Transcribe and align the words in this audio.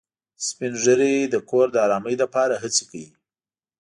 سپین 0.45 0.73
ږیری 0.83 1.15
د 1.33 1.35
کور 1.49 1.67
د 1.71 1.77
ارامۍ 1.85 2.15
لپاره 2.23 2.53
هڅې 2.63 2.83
کوي 2.89 3.07